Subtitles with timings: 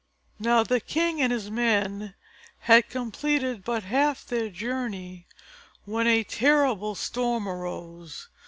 [0.39, 2.15] Now the king and his men
[2.61, 5.27] had completed but half their journey
[5.85, 8.27] when a terrible storm arose.